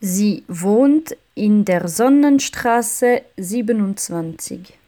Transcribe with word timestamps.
Sie 0.00 0.44
wohnt 0.46 1.16
in 1.34 1.64
der 1.64 1.88
Sonnenstraße 1.88 3.22
27. 3.36 4.78